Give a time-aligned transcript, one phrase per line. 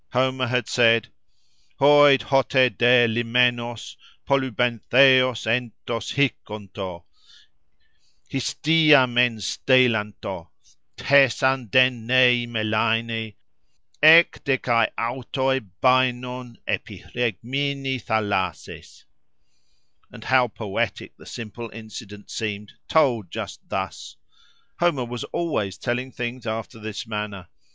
[0.13, 1.09] Homer had said—
[1.77, 7.03] Hoi d' hote dê limenos polybentheos entos hikonto,
[8.27, 10.49] Histia men steilanto,
[10.97, 13.35] thesan d' en nêi melainê...
[14.01, 19.03] Ek de kai autoi bainon epi phêgmini thalassês.+
[20.11, 24.15] And how poetic the simple incident seemed, told just thus!
[24.79, 27.49] Homer was always telling things after this manner.